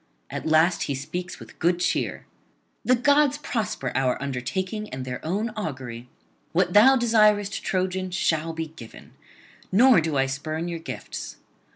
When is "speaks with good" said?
0.95-1.79